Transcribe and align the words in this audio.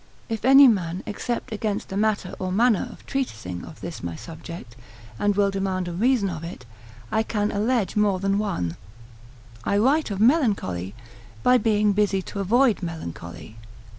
If 0.29 0.43
any 0.43 0.67
man 0.67 1.03
except 1.05 1.51
against 1.53 1.89
the 1.89 1.95
matter 1.95 2.33
or 2.39 2.51
manner 2.51 2.87
of 2.91 3.05
treating 3.05 3.63
of 3.63 3.81
this 3.81 4.01
my 4.01 4.15
subject, 4.15 4.75
and 5.19 5.35
will 5.35 5.51
demand 5.51 5.87
a 5.87 5.91
reason 5.93 6.27
of 6.27 6.43
it, 6.43 6.65
I 7.11 7.21
can 7.21 7.51
allege 7.51 7.95
more 7.95 8.17
than 8.19 8.39
one; 8.39 8.77
I 9.63 9.77
write 9.77 10.09
of 10.09 10.19
melancholy, 10.19 10.95
by 11.43 11.59
being 11.59 11.91
busy 11.93 12.23
to 12.23 12.39
avoid 12.39 12.81
melancholy. 12.81 13.57